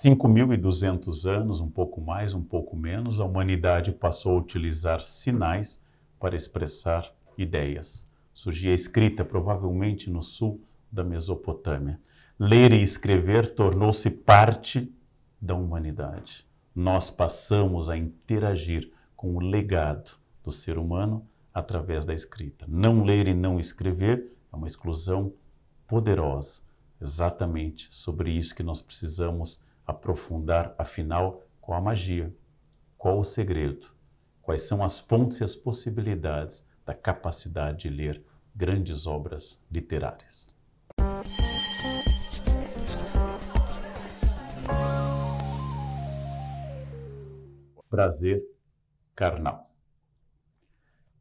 [0.00, 5.78] 5.200 anos, um pouco mais, um pouco menos, a humanidade passou a utilizar sinais
[6.18, 8.06] para expressar ideias.
[8.32, 12.00] Surgia a escrita, provavelmente no sul da Mesopotâmia.
[12.38, 14.90] Ler e escrever tornou-se parte
[15.40, 16.44] da humanidade.
[16.74, 20.12] Nós passamos a interagir com o legado
[20.42, 22.64] do ser humano através da escrita.
[22.66, 25.32] Não ler e não escrever é uma exclusão
[25.86, 26.60] poderosa.
[27.00, 32.34] Exatamente sobre isso que nós precisamos aprofundar, afinal, qual a magia,
[32.96, 33.86] qual o segredo,
[34.40, 38.22] quais são as fontes e as possibilidades da capacidade de ler
[38.54, 40.50] grandes obras literárias.
[47.88, 48.42] Prazer
[49.14, 49.70] carnal.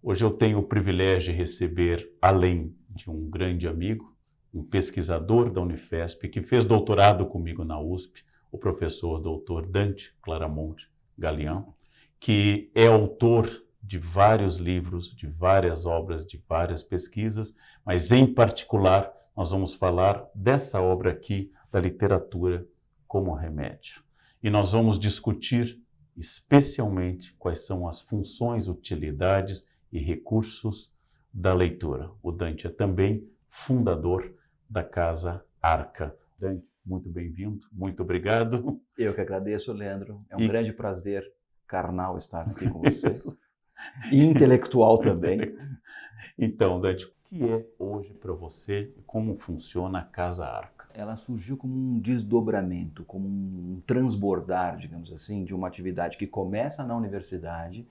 [0.01, 4.15] Hoje eu tenho o privilégio de receber, além de um grande amigo,
[4.53, 10.87] um pesquisador da Unifesp que fez doutorado comigo na USP, o professor doutor Dante Claramonte
[11.17, 11.73] Galeão,
[12.19, 13.49] que é autor
[13.81, 20.23] de vários livros, de várias obras, de várias pesquisas, mas em particular nós vamos falar
[20.35, 22.65] dessa obra aqui, da literatura
[23.07, 24.03] como remédio.
[24.43, 25.79] E nós vamos discutir
[26.17, 30.93] especialmente quais são as funções, utilidades e recursos
[31.33, 32.11] da leitura.
[32.21, 34.31] O Dante é também fundador
[34.69, 36.15] da Casa Arca.
[36.39, 38.79] Dante, muito bem-vindo, muito obrigado.
[38.97, 40.23] Eu que agradeço, Leandro.
[40.29, 40.47] É um e...
[40.47, 41.23] grande prazer
[41.67, 43.13] carnal estar aqui com você.
[44.11, 45.39] e intelectual também.
[46.37, 50.87] Então, Dante, o que é hoje para você como funciona a Casa Arca?
[50.93, 56.83] Ela surgiu como um desdobramento, como um transbordar, digamos assim, de uma atividade que começa
[56.83, 57.87] na universidade,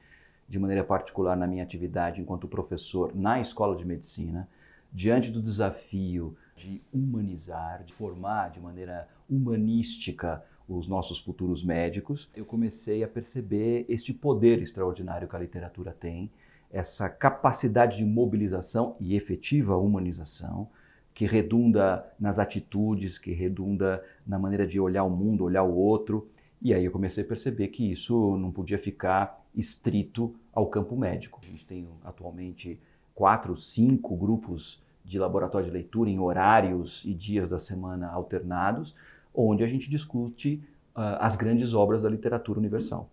[0.49, 4.49] de maneira particular na minha atividade enquanto professor na Escola de Medicina,
[4.93, 12.45] diante do desafio de humanizar, de formar de maneira humanística os nossos futuros médicos, eu
[12.45, 16.31] comecei a perceber este poder extraordinário que a literatura tem,
[16.71, 20.69] essa capacidade de mobilização e efetiva humanização,
[21.13, 26.29] que redunda nas atitudes, que redunda na maneira de olhar o mundo, olhar o outro.
[26.63, 31.41] E aí eu comecei a perceber que isso não podia ficar estrito ao campo médico.
[31.43, 32.79] A gente tem atualmente
[33.13, 38.95] quatro, cinco grupos de laboratório de leitura em horários e dias da semana alternados,
[39.35, 40.63] onde a gente discute
[40.95, 43.09] uh, as grandes obras da literatura universal.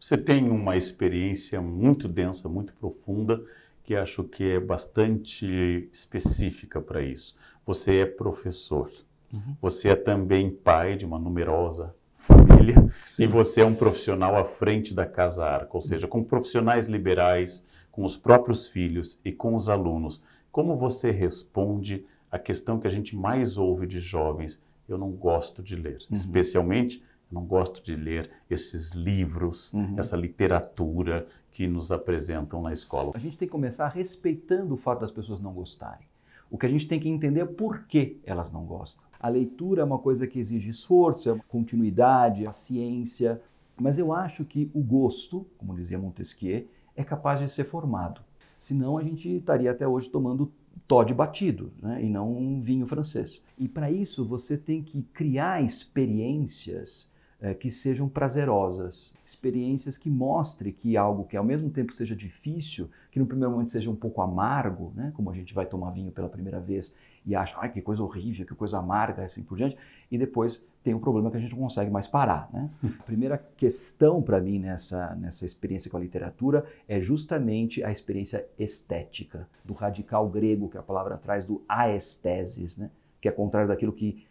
[0.00, 3.40] Você tem uma experiência muito densa, muito profunda,
[3.84, 7.34] que acho que é bastante específica para isso.
[7.66, 8.90] Você é professor,
[9.32, 9.56] uhum.
[9.60, 11.94] você é também pai de uma numerosa
[12.26, 13.24] família Sim.
[13.24, 17.64] e você é um profissional à frente da Casa Arca, ou seja, com profissionais liberais,
[17.90, 20.22] com os próprios filhos e com os alunos.
[20.52, 24.62] Como você responde à questão que a gente mais ouve de jovens?
[24.86, 26.16] Eu não gosto de ler, uhum.
[26.16, 29.98] especialmente não gosto de ler esses livros, uhum.
[29.98, 33.12] essa literatura que nos apresentam na escola.
[33.14, 36.06] A gente tem que começar respeitando o fato das pessoas não gostarem.
[36.50, 39.06] O que a gente tem que entender é por que elas não gostam.
[39.18, 43.40] A leitura é uma coisa que exige esforço, é continuidade, a ciência,
[43.80, 48.20] mas eu acho que o gosto, como dizia Montesquieu, é capaz de ser formado.
[48.66, 50.52] Senão a gente estaria até hoje tomando
[50.86, 53.42] Todd batido né, e não um vinho francês.
[53.58, 57.10] E para isso você tem que criar experiências
[57.42, 62.88] é, que sejam prazerosas, experiências que mostrem que algo que ao mesmo tempo seja difícil,
[63.10, 66.12] que no primeiro momento seja um pouco amargo, né, como a gente vai tomar vinho
[66.12, 66.94] pela primeira vez
[67.26, 69.76] e acha, ai, que coisa horrível, que coisa amarga, assim por diante,
[70.10, 72.48] e depois tem um problema que a gente não consegue mais parar.
[72.52, 72.70] Né?
[73.00, 78.46] A primeira questão para mim nessa, nessa experiência com a literatura é justamente a experiência
[78.56, 82.88] estética, do radical grego que a palavra traz do aestesis, né?
[83.20, 84.24] que é contrário daquilo que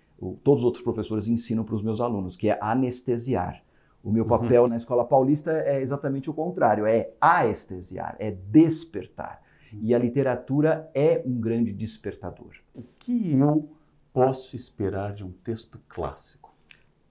[0.44, 3.64] todos os outros professores ensinam para os meus alunos, que é anestesiar.
[4.04, 4.30] O meu uhum.
[4.30, 4.70] papel uhum.
[4.70, 9.42] na escola paulista é exatamente o contrário, é anestesiar, é despertar.
[9.74, 12.52] E a literatura é um grande despertador.
[12.76, 13.70] O que eu
[14.14, 16.54] posso esperar de um texto clássico?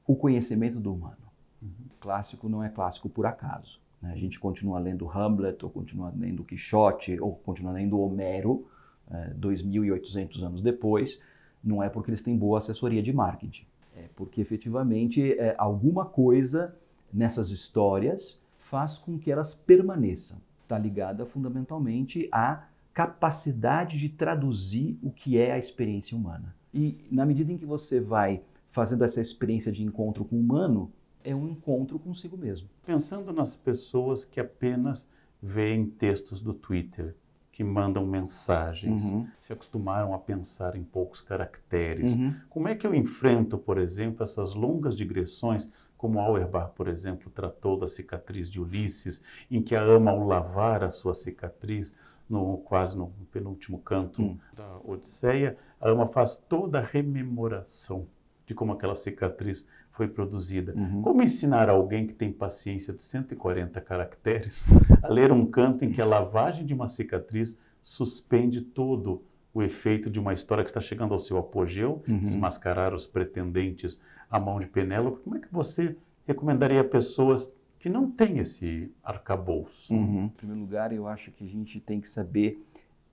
[0.07, 1.17] O conhecimento do humano.
[1.63, 1.71] Uhum.
[2.01, 3.81] Clássico não é clássico por acaso.
[4.01, 4.13] Né?
[4.13, 8.67] A gente continua lendo Hamlet, ou continua lendo Quixote, ou continua lendo Homero,
[9.11, 11.21] é, 2.800 anos depois,
[11.63, 13.65] não é porque eles têm boa assessoria de marketing.
[13.97, 16.75] É porque efetivamente é, alguma coisa
[17.13, 18.41] nessas histórias
[18.71, 20.39] faz com que elas permaneçam.
[20.63, 22.65] Está ligada fundamentalmente à
[22.95, 26.55] capacidade de traduzir o que é a experiência humana.
[26.73, 30.93] E na medida em que você vai fazendo essa experiência de encontro com o humano,
[31.25, 32.69] é um encontro consigo mesmo.
[32.87, 35.09] Pensando nas pessoas que apenas
[35.43, 37.15] veem textos do Twitter,
[37.61, 39.29] que mandam mensagens, uhum.
[39.43, 42.11] se acostumaram a pensar em poucos caracteres.
[42.11, 42.35] Uhum.
[42.49, 47.79] Como é que eu enfrento, por exemplo, essas longas digressões, como Auerbach, por exemplo, tratou
[47.79, 51.93] da cicatriz de Ulisses, em que a ama ao lavar a sua cicatriz,
[52.27, 54.39] no, quase no penúltimo canto uhum.
[54.57, 58.07] da Odisseia, a ama faz toda a rememoração
[58.47, 59.67] de como aquela cicatriz
[60.01, 60.73] foi produzida.
[60.75, 61.03] Uhum.
[61.03, 64.65] Como ensinar alguém que tem paciência de 140 caracteres
[65.03, 70.09] a ler um canto em que a lavagem de uma cicatriz suspende todo o efeito
[70.09, 72.21] de uma história que está chegando ao seu apogeu, uhum.
[72.21, 74.01] desmascarar os pretendentes
[74.31, 75.23] à mão de Penélope?
[75.23, 75.95] Como é que você
[76.27, 79.93] recomendaria a pessoas que não têm esse arcabouço?
[79.93, 80.25] Uhum.
[80.25, 82.59] Em primeiro lugar, eu acho que a gente tem que saber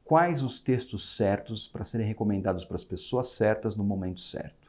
[0.06, 4.67] quais os textos certos para serem recomendados para as pessoas certas no momento certo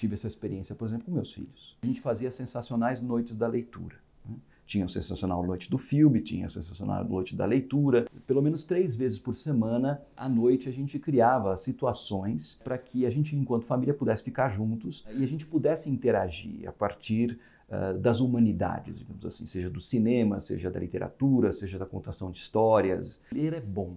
[0.00, 1.76] tive essa experiência, por exemplo, com meus filhos.
[1.82, 3.96] A gente fazia sensacionais noites da leitura.
[4.26, 4.34] Né?
[4.66, 8.06] Tinha a sensacional noite do filme, tinha a sensacional noite da leitura.
[8.26, 13.10] Pelo menos três vezes por semana, à noite, a gente criava situações para que a
[13.10, 17.38] gente, enquanto família, pudesse ficar juntos e a gente pudesse interagir a partir
[17.68, 22.38] uh, das humanidades, digamos assim, seja do cinema, seja da literatura, seja da contação de
[22.38, 23.20] histórias.
[23.30, 23.96] Ler é bom,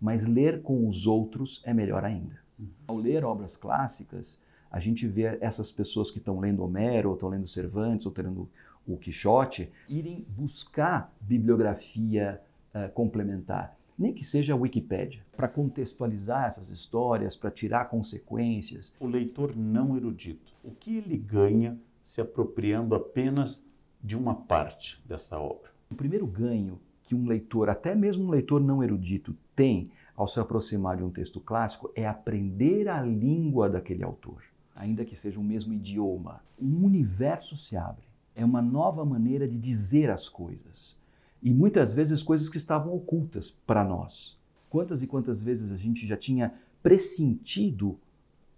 [0.00, 2.40] mas ler com os outros é melhor ainda.
[2.88, 7.28] Ao ler obras clássicas, a gente vê essas pessoas que estão lendo Homero, ou estão
[7.28, 8.48] lendo Cervantes, ou estão lendo
[8.86, 12.40] o Quixote, irem buscar bibliografia
[12.74, 18.94] uh, complementar, nem que seja a Wikipédia, para contextualizar essas histórias, para tirar consequências.
[19.00, 23.62] O leitor não erudito, o que ele ganha se apropriando apenas
[24.02, 25.70] de uma parte dessa obra?
[25.90, 30.38] O primeiro ganho que um leitor, até mesmo um leitor não erudito, tem ao se
[30.38, 34.49] aproximar de um texto clássico é aprender a língua daquele autor
[34.80, 36.40] ainda que seja o mesmo idioma.
[36.58, 38.04] Um universo se abre.
[38.34, 40.96] É uma nova maneira de dizer as coisas.
[41.42, 44.38] E muitas vezes coisas que estavam ocultas para nós.
[44.70, 47.98] Quantas e quantas vezes a gente já tinha pressentido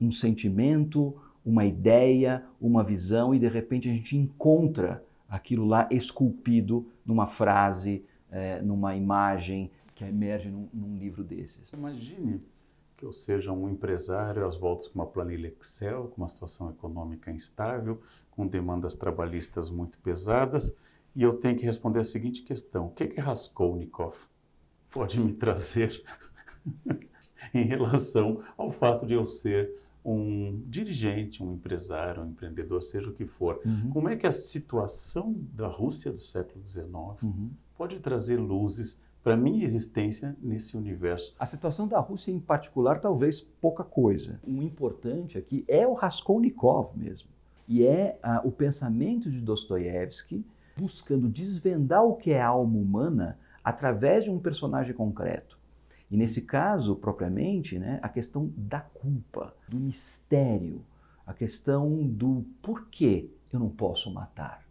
[0.00, 6.86] um sentimento, uma ideia, uma visão e de repente a gente encontra aquilo lá esculpido
[7.04, 11.72] numa frase, é, numa imagem que emerge num, num livro desses.
[11.72, 12.40] Imagine
[13.02, 17.32] que eu seja um empresário às voltas com uma planilha Excel, com uma situação econômica
[17.32, 18.00] instável,
[18.31, 20.72] com demandas trabalhistas muito pesadas,
[21.16, 24.14] e eu tenho que responder a seguinte questão: o que, que Raskolnikov
[24.93, 26.00] pode me trazer
[27.52, 29.69] em relação ao fato de eu ser
[30.05, 33.60] um dirigente, um empresário, um empreendedor, seja o que for.
[33.64, 33.90] Uhum.
[33.90, 36.87] Como é que a situação da Rússia do século XIX
[37.20, 37.50] uhum.
[37.76, 41.34] pode trazer luzes para minha existência nesse universo.
[41.38, 44.40] A situação da Rússia em particular, talvez pouca coisa.
[44.44, 47.28] O importante aqui é o Raskolnikov mesmo.
[47.69, 50.44] E é ah, o pensamento de Dostoiévski
[50.76, 55.58] buscando desvendar o que é a alma humana através de um personagem concreto.
[56.10, 60.82] E nesse caso, propriamente, né, a questão da culpa, do mistério,
[61.26, 64.62] a questão do porquê eu não posso matar.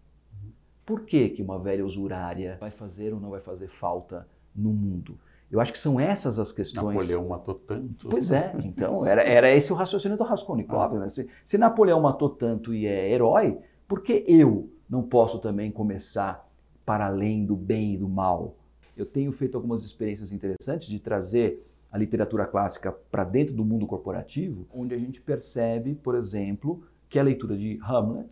[0.86, 5.18] Por que, que uma velha usurária vai fazer ou não vai fazer falta no mundo.
[5.51, 6.95] Eu acho que são essas as questões.
[6.95, 8.07] Napoleão matou tanto.
[8.07, 10.95] Pois é, então era, era esse o raciocínio do Raskolnikov.
[10.95, 11.00] Ah.
[11.00, 11.09] Né?
[11.09, 13.57] Se, se, Napoleão matou tanto e é herói,
[13.88, 16.48] por que eu não posso também começar
[16.86, 18.55] para além do bem e do mal?
[18.96, 23.86] Eu tenho feito algumas experiências interessantes de trazer a literatura clássica para dentro do mundo
[23.86, 28.29] corporativo, onde a gente percebe, por exemplo, que a leitura de Hamlet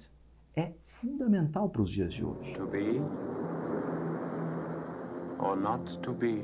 [0.56, 0.72] é
[1.02, 2.54] fundamental para os dias de hoje.
[2.54, 3.02] To be
[5.40, 6.44] or not to be?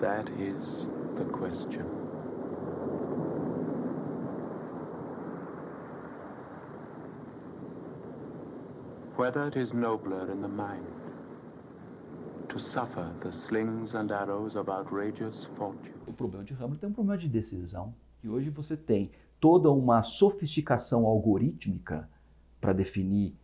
[0.00, 0.62] That is
[1.16, 1.86] the question.
[9.16, 10.86] Whether it is nobler in the mind
[12.48, 15.94] to suffer the slings and arrows of outrageous fortune.
[16.06, 17.94] O problema de Hamlet é um problema de decisão.
[18.22, 22.08] E hoje você tem toda uma sofisticação algorítmica
[22.60, 23.34] para definir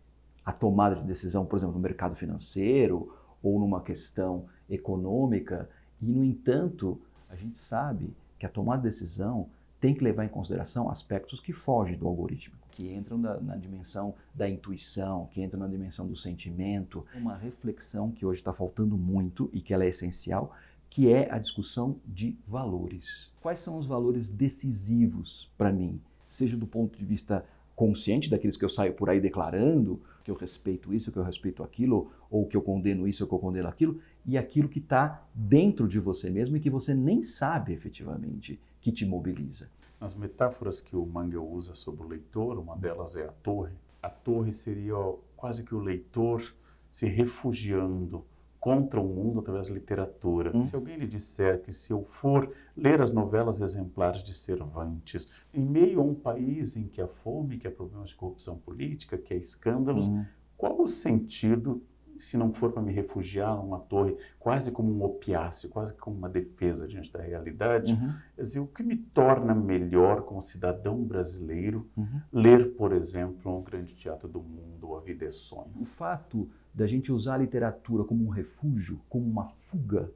[0.45, 5.69] a tomada de decisão, por exemplo, no mercado financeiro ou numa questão econômica.
[6.01, 9.47] E, no entanto, a gente sabe que a tomada de decisão
[9.79, 14.49] tem que levar em consideração aspectos que fogem do algoritmo, que entram na, dimensão da
[14.49, 17.05] intuição, que entram na dimensão do sentimento.
[17.15, 20.53] Uma reflexão que hoje está faltando muito e que ela é essencial,
[20.89, 23.31] que é a discussão de valores.
[23.41, 26.01] Quais são os valores decisivos para mim?
[26.29, 27.45] Seja do ponto de vista
[27.79, 31.63] consciente daqueles que eu saio por aí declarando, que eu respeito isso, que eu respeito
[31.63, 35.25] aquilo, ou que eu condeno isso, ou que eu condeno aquilo, e aquilo que está
[35.33, 39.69] dentro de você mesmo e que você nem sabe efetivamente que te mobiliza.
[39.97, 43.71] As metáforas que o Mangel usa sobre o leitor, uma delas é a torre.
[44.03, 44.97] A torre seria
[45.37, 46.43] quase que o leitor
[46.89, 48.25] se refugiando
[48.59, 50.55] contra o mundo através da literatura.
[50.55, 50.65] Hum.
[50.65, 55.65] Se alguém lhe disser que se eu for ler as novelas exemplares de Cervantes, em
[55.65, 59.33] meio a um país em que há fome, que há problemas de corrupção política, que
[59.33, 60.25] há escândalos, hum.
[60.57, 61.81] qual o sentido
[62.19, 66.29] se não for para me refugiar numa torre, quase como um opiáceo, quase como uma
[66.29, 68.13] defesa diante da realidade, uhum.
[68.37, 72.21] dizer, o que me torna melhor como cidadão brasileiro uhum.
[72.31, 75.71] ler, por exemplo, um grande teatro do mundo, A Vida é Sonho?
[75.79, 80.11] O fato da gente usar a literatura como um refúgio, como uma fuga,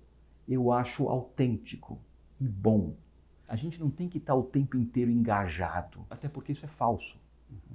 [0.48, 2.00] eu acho autêntico
[2.40, 2.94] e bom.
[3.48, 7.18] A gente não tem que estar o tempo inteiro engajado, até porque isso é falso.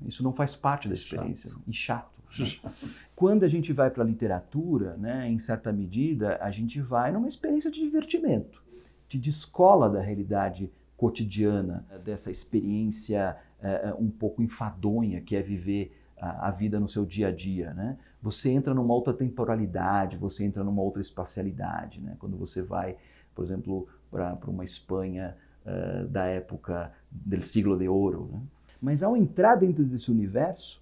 [0.07, 1.63] Isso não faz parte da experiência chato.
[1.67, 2.18] e chato.
[3.15, 7.29] Quando a gente vai para a literatura, né, em certa medida, a gente vai numa
[7.29, 8.63] experiência de divertimento,
[9.09, 16.49] de descola da realidade cotidiana, dessa experiência é, um pouco enfadonha que é viver a,
[16.49, 17.73] a, vida no seu dia a dia.
[17.73, 17.97] Né?
[18.23, 22.01] Você entra numa outra temporalidade, você entra numa outra espacialidade.
[22.01, 22.17] Né?
[22.19, 22.97] Quando você vai,
[23.35, 28.29] por exemplo, para uma Espanha uh, da época do siglo de ouro.
[28.33, 28.41] Né?
[28.81, 30.81] Mas ao entrar dentro desse universo,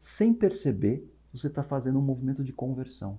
[0.00, 3.18] sem perceber, você está fazendo um movimento de conversão.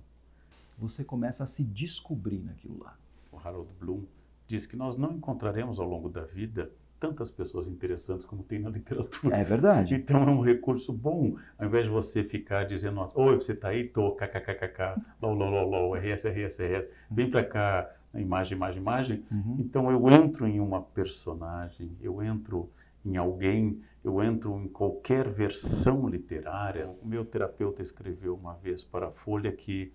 [0.78, 2.96] Você começa a se descobrir naquilo lá.
[3.32, 4.02] O Harold Bloom
[4.48, 8.68] diz que nós não encontraremos ao longo da vida tantas pessoas interessantes como tem na
[8.68, 9.36] literatura.
[9.36, 9.94] É verdade.
[9.94, 13.88] Então é um recurso bom, ao invés de você ficar dizendo, oi, você está aí,
[13.88, 19.24] tô, kkkk, lol, lol, lol, lol, rs, rs, rs, vem para cá, imagem, imagem, imagem.
[19.32, 19.56] Uhum.
[19.60, 22.68] Então eu entro em uma personagem, eu entro
[23.04, 26.88] em alguém, eu entro em qualquer versão literária.
[27.02, 29.92] O meu terapeuta escreveu uma vez para a Folha que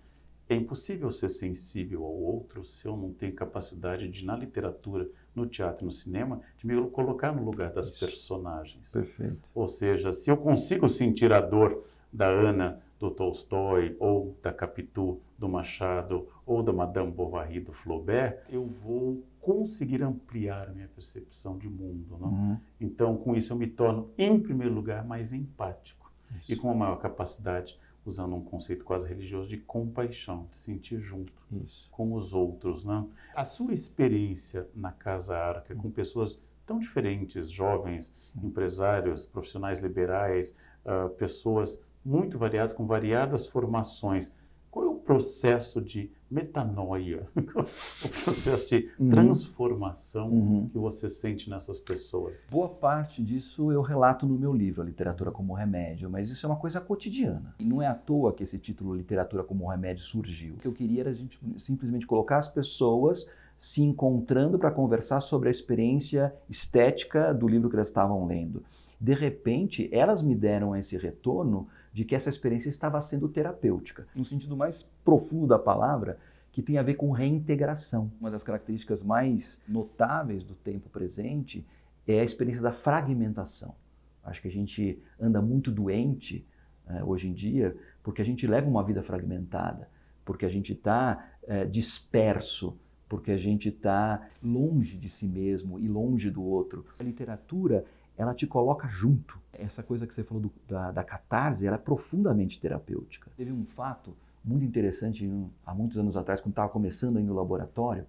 [0.48, 5.46] é impossível ser sensível ao outro se eu não tenho capacidade de, na literatura, no
[5.46, 8.90] teatro e no cinema, de me colocar no lugar das personagens.
[8.92, 9.38] Perfeito.
[9.54, 15.20] Ou seja, se eu consigo sentir a dor da Ana do Tolstói, ou da Capitu
[15.38, 21.56] do Machado, ou da Madame Bovary do Flaubert, eu vou conseguir ampliar a minha percepção
[21.56, 22.18] de mundo.
[22.20, 22.28] Não?
[22.28, 22.60] Uhum.
[22.80, 26.52] Então, com isso, eu me torno, em primeiro lugar, mais empático isso.
[26.52, 31.32] e com uma maior capacidade, usando um conceito quase religioso, de compaixão, de sentir junto
[31.64, 31.88] isso.
[31.92, 32.84] com os outros.
[32.84, 33.08] Não?
[33.36, 35.82] A sua experiência na Casa Arca, uhum.
[35.82, 36.36] com pessoas
[36.66, 38.48] tão diferentes, jovens, uhum.
[38.48, 40.52] empresários, profissionais liberais,
[40.84, 44.32] uh, pessoas muito variadas, com variadas formações.
[44.76, 49.08] Qual é o processo de metanoia, o processo de uhum.
[49.08, 50.68] transformação uhum.
[50.68, 52.36] que você sente nessas pessoas?
[52.50, 56.48] Boa parte disso eu relato no meu livro, A Literatura como Remédio, mas isso é
[56.50, 57.54] uma coisa cotidiana.
[57.58, 60.56] E não é à toa que esse título Literatura como Remédio surgiu.
[60.56, 63.26] O que eu queria era a gente simplesmente colocar as pessoas
[63.58, 68.62] se encontrando para conversar sobre a experiência estética do livro que elas estavam lendo.
[69.00, 71.66] De repente, elas me deram esse retorno
[71.96, 76.18] de que essa experiência estava sendo terapêutica, no sentido mais profundo da palavra,
[76.52, 78.12] que tem a ver com reintegração.
[78.20, 81.66] Uma das características mais notáveis do tempo presente
[82.06, 83.74] é a experiência da fragmentação.
[84.22, 86.44] Acho que a gente anda muito doente
[86.86, 89.88] uh, hoje em dia porque a gente leva uma vida fragmentada,
[90.22, 95.88] porque a gente está eh, disperso, porque a gente está longe de si mesmo e
[95.88, 96.84] longe do outro.
[97.00, 97.86] A literatura
[98.16, 99.38] ela te coloca junto.
[99.52, 103.30] Essa coisa que você falou do, da, da catarse, ela é profundamente terapêutica.
[103.36, 105.28] Teve um fato muito interessante
[105.64, 108.06] há muitos anos atrás, quando estava começando aí no laboratório,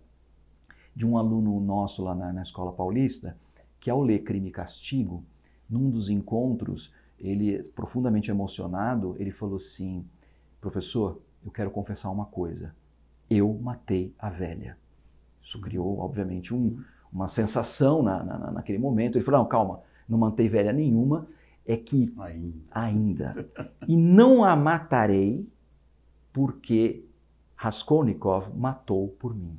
[0.96, 3.38] de um aluno nosso lá na, na Escola Paulista,
[3.80, 5.24] que ao ler Crime e Castigo,
[5.70, 10.06] num dos encontros, ele, profundamente emocionado, ele falou assim,
[10.62, 12.74] professor, eu quero confessar uma coisa,
[13.30, 14.78] eu matei a velha.
[15.44, 19.18] Isso criou, obviamente, um, uma sensação na, na, naquele momento.
[19.18, 21.28] Ele falou, não, calma, não mantei velha nenhuma,
[21.66, 22.64] é que ainda.
[22.72, 23.50] ainda.
[23.88, 25.48] E não a matarei
[26.32, 27.04] porque
[27.56, 29.58] Raskolnikov matou por mim.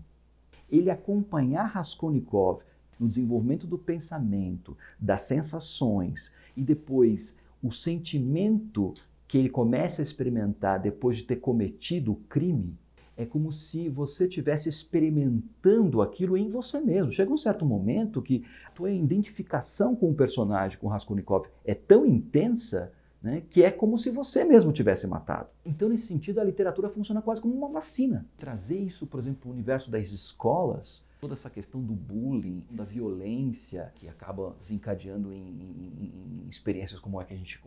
[0.71, 2.63] Ele acompanhar Raskolnikov
[2.99, 8.95] no desenvolvimento do pensamento, das sensações e depois o sentimento
[9.27, 12.77] que ele começa a experimentar depois de ter cometido o crime,
[13.19, 17.13] é como se você estivesse experimentando aquilo em você mesmo.
[17.13, 22.07] Chega um certo momento que a tua identificação com o personagem, com Raskolnikov, é tão
[22.07, 25.49] intensa né, que é como se você mesmo tivesse matado.
[25.67, 28.25] Então, nesse sentido, a literatura funciona quase como uma vacina.
[28.39, 32.85] Trazer isso, por exemplo, para o universo das escolas, toda essa questão do bullying, da
[32.85, 37.61] violência, que acaba desencadeando em, em, em experiências como a que a gente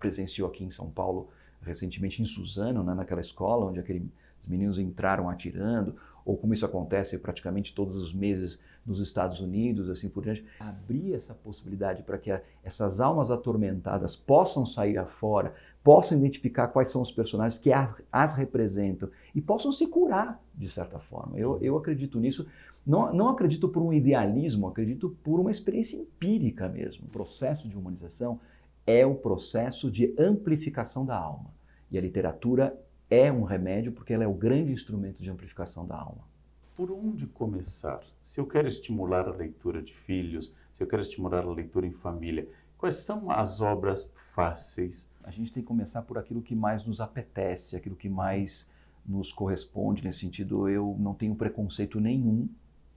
[0.00, 1.28] presenciou aqui em São Paulo
[1.62, 4.10] recentemente em Suzano, né, naquela escola onde aquele
[4.44, 9.88] os meninos entraram atirando, ou como isso acontece praticamente todos os meses nos Estados Unidos,
[9.88, 15.54] assim por diante, abrir essa possibilidade para que a, essas almas atormentadas possam sair afora,
[15.82, 20.68] possam identificar quais são os personagens que as, as representam e possam se curar, de
[20.70, 21.38] certa forma.
[21.38, 22.46] Eu, eu acredito nisso.
[22.86, 27.06] Não, não acredito por um idealismo, acredito por uma experiência empírica mesmo.
[27.06, 28.38] O processo de humanização
[28.86, 31.50] é o processo de amplificação da alma.
[31.90, 32.76] E a literatura
[33.10, 36.24] é um remédio porque ela é o grande instrumento de amplificação da alma.
[36.76, 38.00] Por onde começar?
[38.22, 41.92] Se eu quero estimular a leitura de filhos, se eu quero estimular a leitura em
[41.92, 45.08] família, quais são as obras fáceis?
[45.22, 48.68] A gente tem que começar por aquilo que mais nos apetece, aquilo que mais
[49.06, 50.02] nos corresponde.
[50.02, 52.48] Nesse sentido, eu não tenho preconceito nenhum.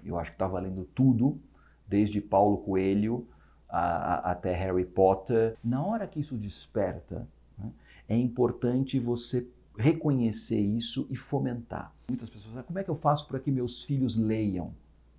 [0.03, 1.39] Eu acho que está valendo tudo,
[1.87, 3.27] desde Paulo Coelho
[3.69, 5.55] a, a, até Harry Potter.
[5.63, 7.71] Na hora que isso desperta, né,
[8.09, 9.45] é importante você
[9.77, 11.93] reconhecer isso e fomentar.
[12.09, 14.73] Muitas pessoas dizem, como é que eu faço para que meus filhos leiam?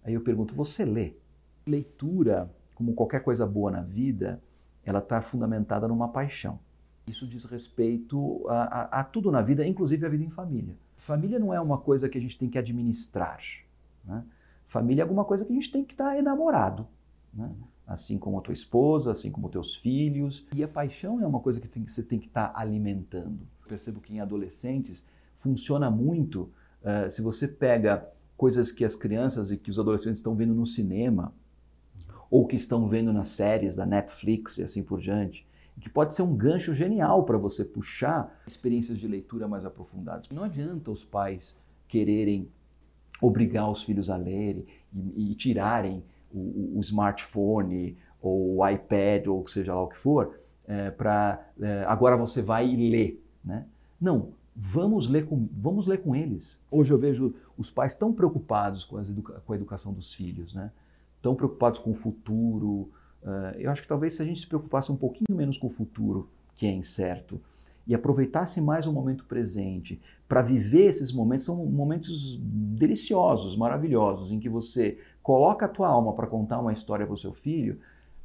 [0.04, 1.14] Aí eu pergunto, você lê?
[1.66, 4.42] Leitura, como qualquer coisa boa na vida,
[4.84, 6.58] ela está fundamentada numa paixão.
[7.06, 10.76] Isso diz respeito a, a, a, tudo na vida, inclusive a vida em família.
[10.98, 13.40] Família não é uma coisa que a gente tem que administrar.
[14.04, 14.24] Né?
[14.66, 16.86] Família é alguma coisa que a gente tem que estar tá enamorado.
[17.32, 17.50] Né?
[17.88, 20.46] Assim como a tua esposa, assim como teus filhos.
[20.54, 23.40] E a paixão é uma coisa que, tem, que você tem que estar tá alimentando.
[23.62, 25.02] Eu percebo que em adolescentes
[25.40, 26.50] funciona muito
[26.82, 30.66] uh, se você pega coisas que as crianças e que os adolescentes estão vendo no
[30.66, 31.32] cinema
[32.30, 35.46] ou que estão vendo nas séries da Netflix e assim por diante,
[35.80, 40.28] que pode ser um gancho genial para você puxar experiências de leitura mais aprofundadas.
[40.28, 41.56] Não adianta os pais
[41.88, 42.48] quererem
[43.20, 49.46] obrigar os filhos a lerem e, e tirarem o, o smartphone ou o iPad ou
[49.48, 53.16] seja lá o que for, é, para é, agora você vai e lê.
[53.44, 53.64] Né?
[54.00, 56.60] Não, vamos ler, com, vamos ler com eles.
[56.70, 60.70] Hoje eu vejo os pais tão preocupados com, educa com a educação dos filhos, né?
[61.22, 62.90] tão preocupados com o futuro.
[63.22, 65.72] Uh, eu acho que talvez se a gente se preocupasse um pouquinho menos com o
[65.72, 67.40] futuro, que é incerto,
[67.86, 74.38] e aproveitasse mais o momento presente para viver esses momentos, são momentos deliciosos, maravilhosos, em
[74.38, 77.78] que você coloca a tua alma para contar uma história para o seu filho,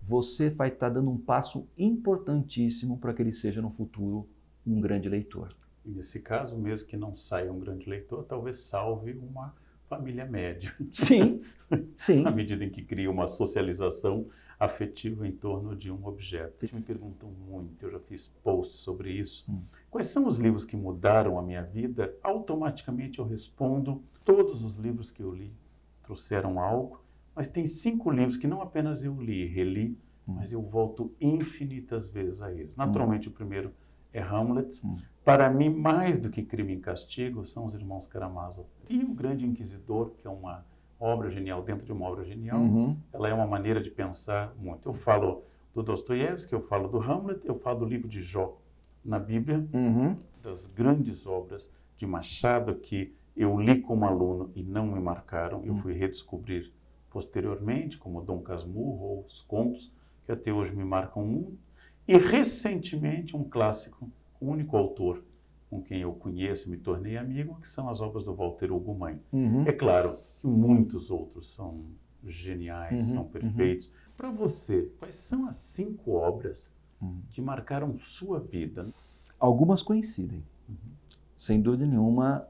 [0.08, 4.26] você vai estar tá dando um passo importantíssimo para que ele seja no futuro
[4.66, 5.54] um grande leitor.
[5.86, 9.54] E nesse caso, mesmo que não saia um grande leitor, talvez salve uma
[9.90, 10.74] família média.
[10.94, 11.42] Sim,
[12.06, 12.22] sim.
[12.24, 14.26] Na medida em que cria uma socialização
[14.58, 16.56] afetiva em torno de um objeto.
[16.62, 19.44] Eles me perguntam muito, eu já fiz posts sobre isso.
[19.52, 19.62] Hum.
[19.92, 22.16] Quais são os livros que mudaram a minha vida?
[22.24, 25.52] Automaticamente eu respondo: todos os livros que eu li
[26.04, 27.02] trouxeram algo,
[27.36, 30.36] mas tem cinco livros que não apenas eu li, reli, hum.
[30.36, 32.76] mas eu volto infinitas vezes a eles.
[32.76, 33.32] Naturalmente, hum.
[33.32, 33.72] o primeiro
[34.14, 34.80] é Hamlet.
[34.86, 34.98] Hum.
[35.26, 38.68] Para mim, mais do que Crime e Castigo, são os Irmãos Karamazov.
[38.90, 40.66] E o Grande Inquisidor, que é uma
[41.00, 42.98] obra genial dentro de uma obra genial, uhum.
[43.12, 44.88] ela é uma maneira de pensar muito.
[44.88, 48.58] Eu falo do Dostoiévski, eu falo do Hamlet, eu falo do livro de Jó
[49.04, 50.16] na Bíblia, uhum.
[50.42, 55.74] das grandes obras de Machado que eu li como aluno e não me marcaram, eu
[55.74, 55.82] uhum.
[55.82, 56.72] fui redescobrir
[57.10, 59.92] posteriormente, como Dom Casmurro ou os contos,
[60.26, 61.58] que até hoje me marcam muito.
[62.08, 64.10] E recentemente um clássico,
[64.42, 65.24] o único autor
[65.74, 68.96] com quem eu conheço me tornei amigo, que são as obras do Walter Hugo.
[69.32, 69.64] Uhum.
[69.66, 71.84] É claro que muitos outros são
[72.24, 73.14] geniais, uhum.
[73.14, 73.88] são perfeitos.
[73.88, 73.94] Uhum.
[74.16, 76.70] Para você, quais são as cinco obras
[77.02, 77.22] uhum.
[77.32, 78.88] que marcaram sua vida?
[79.40, 80.44] Algumas coincidem.
[80.70, 80.76] Uhum.
[81.40, 82.48] Sem dúvida nenhuma,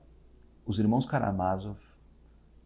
[0.66, 1.78] Os Irmãos Karamazov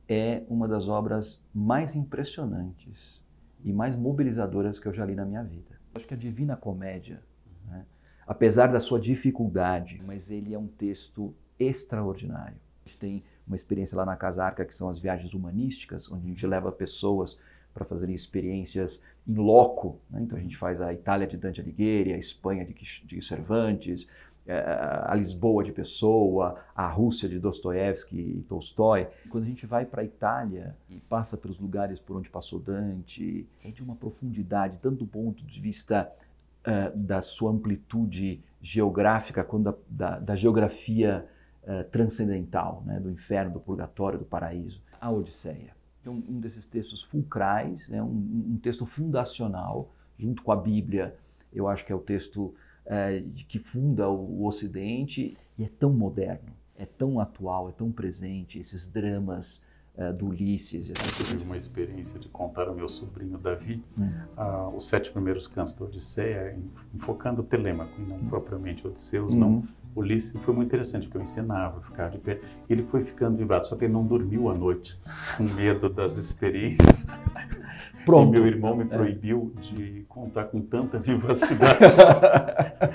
[0.08, 3.22] é uma das obras mais impressionantes
[3.64, 5.80] e mais mobilizadoras que eu já li na minha vida.
[5.96, 7.22] Acho que a Divina Comédia,
[7.66, 7.86] né,
[8.28, 12.58] apesar da sua dificuldade, mas ele é um texto extraordinário.
[12.86, 16.26] A gente tem uma experiência lá na Casa Arca, que são as viagens humanísticas, onde
[16.26, 17.40] a gente leva pessoas
[17.74, 20.00] para fazerem experiências em loco.
[20.10, 20.22] Né?
[20.22, 24.10] Então a gente faz a Itália de Dante Alighieri, a Espanha de, Cervantes,
[24.54, 29.08] a Lisboa de Pessoa, a Rússia de Dostoiévski e Tolstói.
[29.30, 33.46] Quando a gente vai para a Itália e passa pelos lugares por onde passou Dante,
[33.64, 36.10] é de uma profundidade, tanto do ponto de vista
[36.66, 41.26] uh, da sua amplitude geográfica quanto da, da, da geografia
[41.64, 43.00] uh, transcendental, né?
[43.00, 44.82] do inferno, do purgatório, do paraíso.
[45.00, 45.76] A Odisseia.
[46.06, 51.14] É um, desses textos fulcrais, é um, um texto fundacional, junto com a Bíblia,
[51.54, 52.56] eu acho que é o texto
[52.88, 57.92] é, que funda o, o Ocidente e é tão moderno, é tão atual, é tão
[57.92, 59.64] presente, esses dramas
[59.98, 60.90] uh, do Ulisses.
[60.90, 64.10] Eu tive uma experiência de contar ao meu sobrinho Davi hum.
[64.38, 66.58] uh, os sete primeiros cantos da Odisseia,
[66.94, 68.30] enfocando Telêmaco e não hum.
[68.30, 69.40] propriamente Odisseus, hum.
[69.40, 69.64] não
[69.98, 72.40] Ulisses foi muito interessante, porque eu ensinava, ficava de pé.
[72.70, 74.96] Ele foi ficando vibrado, só que ele não dormiu à noite,
[75.38, 77.08] com medo das experiências.
[78.08, 78.30] Pronto.
[78.30, 78.88] E meu irmão me é.
[78.88, 79.60] proibiu é.
[79.60, 81.78] de contar com tanta vivacidade,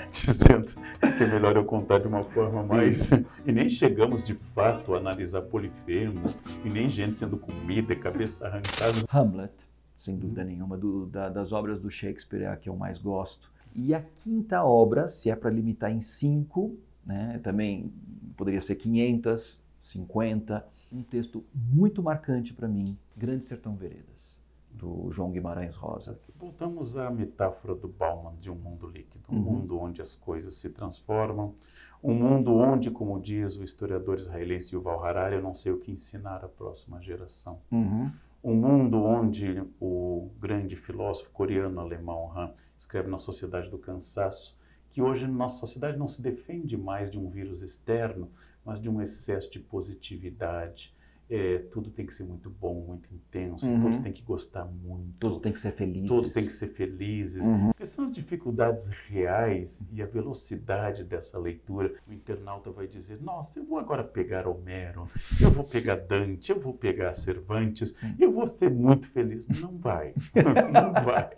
[0.25, 0.73] dizendo
[1.15, 2.97] que é melhor eu contar de uma forma mais.
[3.45, 9.05] E nem chegamos de fato a analisar polifemos, e nem gente sendo comida, cabeça arrancada.
[9.07, 9.53] Hamlet,
[9.99, 13.51] sem dúvida nenhuma, do, da, das obras do Shakespeare é a que eu mais gosto.
[13.75, 17.93] E a quinta obra, se é para limitar em cinco, né, também
[18.35, 24.32] poderia ser 500, 50, um texto muito marcante para mim, Grande Sertão Veredas
[24.73, 26.19] do João Guimarães Rosa.
[26.35, 29.41] Voltamos à metáfora do Bauman de um mundo líquido, um uhum.
[29.41, 31.55] mundo onde as coisas se transformam,
[32.03, 35.91] um mundo onde, como diz o historiador israelense Yuval Harari, eu não sei o que
[35.91, 37.59] ensinar à próxima geração.
[37.71, 38.11] Uhum.
[38.43, 44.59] Um mundo onde o grande filósofo coreano-alemão Han escreve na Sociedade do Cansaço
[44.93, 48.29] que hoje nossa sociedade não se defende mais de um vírus externo,
[48.63, 50.93] mas de um excesso de positividade,
[51.29, 53.81] é, tudo tem que ser muito bom, muito intenso, uhum.
[53.81, 55.17] todos têm que gostar muito.
[55.19, 56.07] Todos têm que ser felizes.
[56.07, 57.43] Todos têm que ser felizes.
[57.43, 57.67] Uhum.
[57.67, 61.93] Porque são as dificuldades reais e a velocidade dessa leitura.
[62.07, 65.07] O internauta vai dizer, nossa, eu vou agora pegar Homero,
[65.41, 69.47] eu vou pegar Dante, eu vou pegar Cervantes, eu vou ser muito feliz.
[69.47, 70.13] Não vai,
[70.71, 71.31] não vai.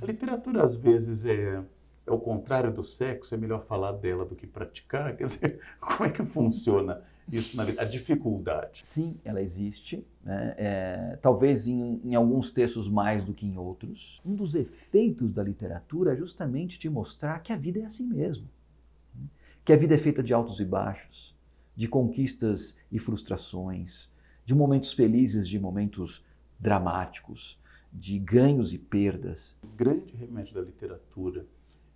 [0.00, 1.62] A literatura às vezes é
[2.06, 5.16] é o contrário do sexo, é melhor falar dela do que praticar.
[5.16, 8.84] Quer dizer, como é que funciona isso na a dificuldade?
[8.92, 10.04] Sim, ela existe.
[10.24, 10.54] Né?
[10.56, 14.20] É, talvez em, em, alguns textos mais do que em outros.
[14.24, 18.48] Um dos efeitos da literatura é justamente te mostrar que a vida é assim mesmo.
[19.64, 21.34] Que a vida é feita de altos e baixos,
[21.76, 24.08] de conquistas e frustrações,
[24.44, 26.24] de momentos felizes, de momentos
[26.58, 27.58] dramáticos,
[27.92, 29.54] de ganhos e perdas.
[29.62, 31.44] O grande remédio da literatura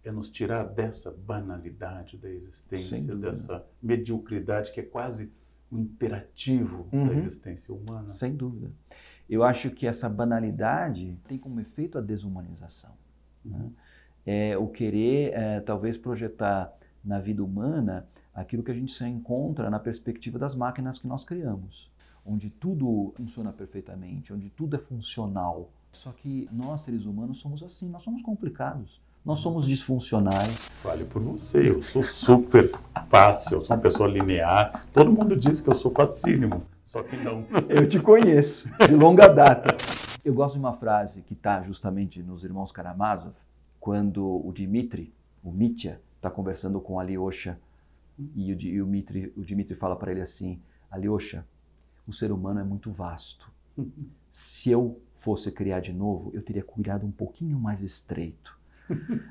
[0.05, 5.31] é nos tirar dessa banalidade da existência, dessa mediocridade que é quase
[5.73, 7.09] um imperativo uhum.
[7.09, 8.11] da existência humana.
[8.11, 8.71] Sem dúvida.
[9.29, 12.93] Eu acho que essa banalidade tem como efeito a desumanização.
[13.45, 13.57] Né?
[13.57, 13.65] Uhum.
[13.65, 13.71] Né?
[14.27, 16.73] É o querer, é, talvez, projetar
[17.05, 21.25] na vida humana aquilo que a gente se encontra na perspectiva das máquinas que nós
[21.25, 21.91] criamos,
[22.25, 25.71] onde tudo funciona perfeitamente, onde tudo é funcional.
[25.93, 28.99] Só que nós, seres humanos, somos assim, nós somos complicados.
[29.25, 30.69] Nós somos disfuncionais.
[30.83, 32.71] Fale por você, eu sou super
[33.09, 34.87] fácil, eu sou uma pessoa linear.
[34.93, 37.47] Todo mundo diz que eu sou facílimo, só que não.
[37.71, 39.75] Eu te conheço, de longa data.
[40.23, 43.33] Eu gosto de uma frase que está justamente nos Irmãos Karamazov,
[43.81, 45.11] quando o Dmitri,
[45.43, 47.59] o Mitya, está conversando com Alyosha,
[48.19, 50.61] e o, e o, Dmitri, o Dmitri fala para ele assim,
[50.91, 51.47] Alyosha,
[52.07, 53.51] o ser humano é muito vasto.
[54.31, 58.63] Se eu fosse criar de novo, eu teria cuidado um pouquinho mais estreito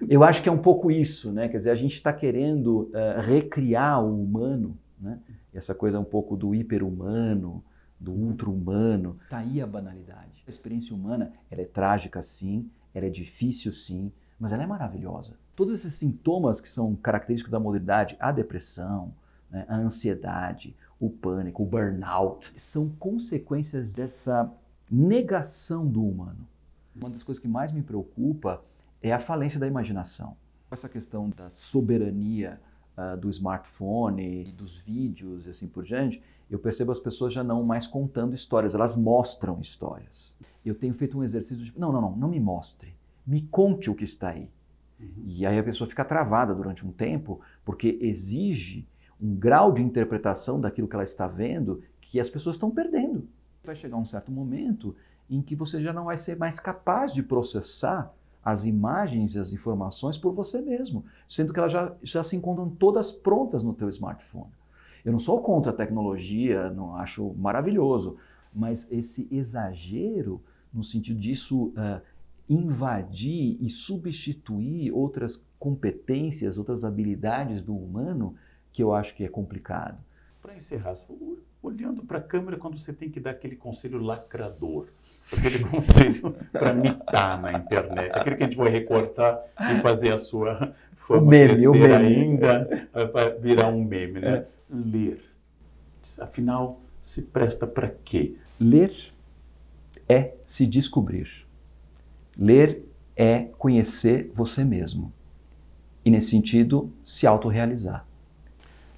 [0.09, 1.47] eu acho que é um pouco isso, né?
[1.47, 5.19] Quer dizer, a gente está querendo uh, recriar o humano, né?
[5.53, 7.63] Essa coisa um pouco do hiper-humano,
[7.99, 9.17] do ultra-humano.
[9.23, 10.43] Está aí a banalidade.
[10.47, 15.35] A experiência humana, ela é trágica sim, ela é difícil sim, mas ela é maravilhosa.
[15.55, 19.13] Todos esses sintomas que são característicos da modernidade, a depressão,
[19.49, 19.65] né?
[19.69, 24.51] a ansiedade, o pânico, o burnout, são consequências dessa
[24.89, 26.47] negação do humano.
[26.95, 28.61] Uma das coisas que mais me preocupa
[29.03, 30.37] é a falência da imaginação.
[30.71, 32.59] Essa questão da soberania
[32.97, 37.63] uh, do smartphone, dos vídeos e assim por diante, eu percebo as pessoas já não
[37.63, 40.33] mais contando histórias, elas mostram histórias.
[40.65, 42.95] Eu tenho feito um exercício de, não, não, não, não me mostre,
[43.27, 44.49] me conte o que está aí.
[44.99, 45.07] Uhum.
[45.25, 48.87] E aí a pessoa fica travada durante um tempo, porque exige
[49.21, 53.27] um grau de interpretação daquilo que ela está vendo que as pessoas estão perdendo.
[53.63, 54.95] Vai chegar um certo momento
[55.29, 59.53] em que você já não vai ser mais capaz de processar as imagens e as
[59.53, 63.89] informações por você mesmo, sendo que elas já, já se encontram todas prontas no teu
[63.89, 64.51] smartphone.
[65.05, 68.17] Eu não sou contra a tecnologia, não acho maravilhoso,
[68.53, 70.41] mas esse exagero
[70.73, 72.01] no sentido disso uh,
[72.49, 78.35] invadir e substituir outras competências, outras habilidades do humano,
[78.71, 79.97] que eu acho que é complicado.
[80.41, 80.95] Para encerrar,
[81.61, 84.87] olhando para a câmera quando você tem que dar aquele conselho lacrador
[85.31, 90.17] aquele conselho para mitar na internet, aquele que a gente vai recortar e fazer a
[90.17, 90.73] sua
[91.07, 91.93] fama o meme, o meme.
[91.93, 94.45] ainda, vai virar um meme, né?
[94.69, 95.21] Ler.
[96.19, 98.35] Afinal, se presta para quê?
[98.59, 98.91] Ler
[100.07, 101.27] é se descobrir.
[102.37, 102.83] Ler
[103.15, 105.11] é conhecer você mesmo.
[106.03, 108.05] E, nesse sentido, se autorrealizar.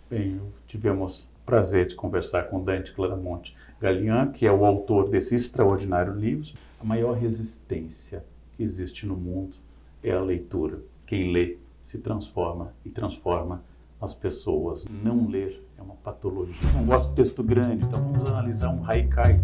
[0.09, 6.13] Bem, tivemos prazer de conversar com Dante Claramonte Galian, que é o autor desse extraordinário
[6.13, 6.47] livro.
[6.79, 8.23] A maior resistência
[8.55, 9.55] que existe no mundo
[10.03, 10.79] é a leitura.
[11.05, 13.61] Quem lê se transforma e transforma
[14.01, 14.85] as pessoas.
[15.03, 16.55] Não ler é uma patologia.
[16.73, 19.39] Não gosto de texto grande, então vamos analisar um haikai.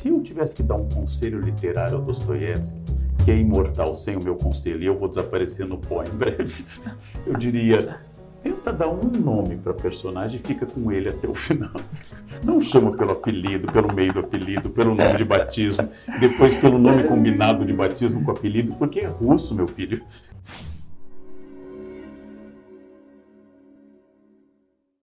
[0.00, 2.76] Se eu tivesse que dar um conselho literário ao Dostoiévski,
[3.24, 6.64] que é imortal sem o meu conselho, e eu vou desaparecer no pó em breve,
[7.26, 8.00] eu diria:
[8.42, 11.72] tenta dar um nome para personagem e fica com ele até o final.
[12.42, 17.06] Não chama pelo apelido, pelo meio do apelido, pelo nome de batismo, depois pelo nome
[17.06, 20.02] combinado de batismo com apelido, porque é russo, meu filho.